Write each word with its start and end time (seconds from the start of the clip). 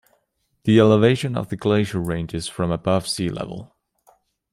The 0.63 0.79
elevation 0.79 1.37
of 1.37 1.49
the 1.49 1.55
glacier 1.55 1.99
ranges 1.99 2.47
from 2.47 2.71
above 2.71 3.07
sea 3.07 3.29
level. 3.29 3.75